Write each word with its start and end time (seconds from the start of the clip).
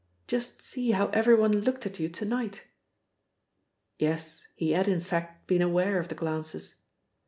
Just 0.25 0.63
see 0.63 0.89
how 0.93 1.09
everyone 1.09 1.59
looked 1.59 1.85
at 1.85 1.99
you 1.99 2.09
to 2.09 2.25
night!" 2.25 2.63
Yes, 3.99 4.47
he 4.55 4.71
had 4.71 4.87
in 4.87 4.99
fact 4.99 5.45
been 5.45 5.61
aware 5.61 5.99
of 5.99 6.07
the 6.07 6.15
glances. 6.15 6.77